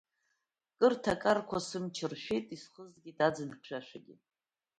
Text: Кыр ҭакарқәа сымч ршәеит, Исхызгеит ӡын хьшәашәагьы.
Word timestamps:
Кыр 0.77 0.93
ҭакарқәа 1.03 1.59
сымч 1.67 1.95
ршәеит, 2.11 2.45
Исхызгеит 2.55 3.19
ӡын 3.35 3.49
хьшәашәагьы. 3.57 4.15